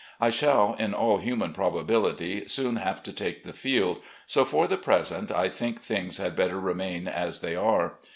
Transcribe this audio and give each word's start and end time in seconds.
I 0.19 0.31
shall, 0.31 0.73
in 0.79 0.95
all 0.95 1.17
human 1.19 1.53
probability, 1.53 2.47
soon 2.47 2.77
have 2.77 3.03
to 3.03 3.13
take 3.13 3.43
the 3.43 3.53
field, 3.53 4.01
so 4.25 4.43
for 4.43 4.65
the 4.67 4.75
present 4.75 5.31
I 5.31 5.47
think 5.47 5.79
things 5.79 6.17
had 6.17 6.35
better 6.35 6.59
remain 6.59 7.07
as 7.07 7.41
they 7.41 7.55
are. 7.55 7.99